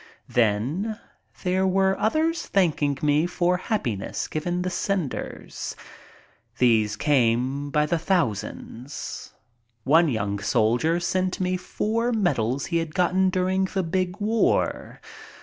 Then 0.29 0.99
there 1.43 1.67
were 1.67 1.95
others 1.99 2.47
thanking 2.47 2.97
me 3.03 3.27
for 3.27 3.57
happiness 3.57 4.27
given 4.27 4.63
the 4.63 4.71
senders. 4.71 5.75
These 6.57 6.95
came 6.95 7.69
by 7.69 7.85
the 7.85 7.99
thousand. 7.99 8.91
One 9.83 10.09
young 10.09 10.39
78 10.39 10.39
MY 10.39 10.39
TRIP 10.39 10.39
ABROAD 10.39 10.45
soldier 10.47 10.99
sent 10.99 11.39
me 11.39 11.55
four 11.55 12.11
medals 12.11 12.65
he 12.65 12.77
had 12.77 12.95
gotten 12.95 13.29
during 13.29 13.65
the 13.65 13.83
big 13.83 14.17
war. 14.19 14.99